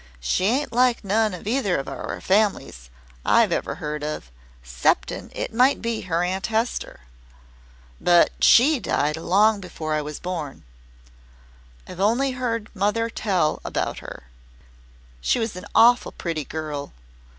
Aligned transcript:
She 0.19 0.45
ain't 0.45 0.73
like 0.73 1.03
none 1.03 1.31
of 1.35 1.45
either 1.45 1.77
of 1.77 1.87
our 1.87 2.19
families 2.21 2.89
I've 3.23 3.51
ever 3.51 3.75
heard 3.75 4.03
of 4.03 4.31
'ceptin' 4.63 5.31
it 5.35 5.53
might 5.53 5.79
be 5.79 6.01
her 6.01 6.23
Aunt 6.23 6.47
Hester 6.47 7.01
but 7.99 8.31
SHE 8.43 8.79
died 8.79 9.15
long 9.15 9.61
before 9.61 9.93
I 9.93 10.01
was 10.01 10.19
born. 10.19 10.63
I've 11.87 11.99
only 11.99 12.31
heard 12.31 12.71
mother 12.75 13.11
tell 13.11 13.61
about 13.63 13.99
her. 13.99 14.23
She 15.21 15.37
was 15.37 15.55
a 15.55 15.61
awful 15.75 16.13
pretty 16.13 16.45
girl. 16.45 16.93